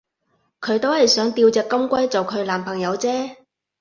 [0.61, 3.35] 佢都係想吊隻金龜做佢男朋友啫